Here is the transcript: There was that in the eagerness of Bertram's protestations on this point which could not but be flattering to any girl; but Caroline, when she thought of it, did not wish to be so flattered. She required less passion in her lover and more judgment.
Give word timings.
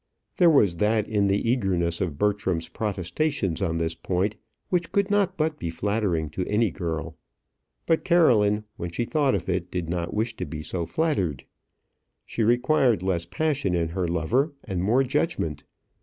There 0.37 0.49
was 0.49 0.77
that 0.77 1.07
in 1.07 1.27
the 1.27 1.47
eagerness 1.47 2.01
of 2.01 2.17
Bertram's 2.17 2.67
protestations 2.69 3.61
on 3.61 3.77
this 3.77 3.93
point 3.93 4.35
which 4.69 4.91
could 4.91 5.11
not 5.11 5.37
but 5.37 5.59
be 5.59 5.69
flattering 5.69 6.31
to 6.31 6.45
any 6.47 6.71
girl; 6.71 7.15
but 7.85 8.03
Caroline, 8.03 8.63
when 8.77 8.89
she 8.89 9.05
thought 9.05 9.35
of 9.35 9.47
it, 9.47 9.69
did 9.69 9.89
not 9.89 10.11
wish 10.11 10.35
to 10.37 10.45
be 10.47 10.63
so 10.63 10.87
flattered. 10.87 11.43
She 12.25 12.41
required 12.41 13.03
less 13.03 13.27
passion 13.27 13.75
in 13.75 13.89
her 13.89 14.07
lover 14.07 14.53
and 14.63 14.81
more 14.81 15.03
judgment. 15.03 15.65